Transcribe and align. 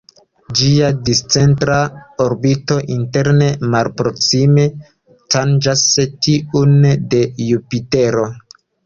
Ĝia 0.59 0.87
discentra 1.09 1.75
orbito 2.23 2.77
interne 2.95 3.49
malproksime 3.75 4.63
tanĝas 5.37 5.85
tiun 6.29 6.75
de 7.13 7.21
Jupitero. 7.51 8.25